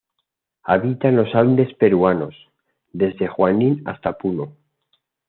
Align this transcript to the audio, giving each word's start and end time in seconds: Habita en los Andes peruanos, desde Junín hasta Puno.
Habita 0.63 1.09
en 1.09 1.15
los 1.15 1.35
Andes 1.35 1.71
peruanos, 1.75 2.33
desde 2.91 3.27
Junín 3.27 3.83
hasta 3.85 4.13
Puno. 4.13 4.53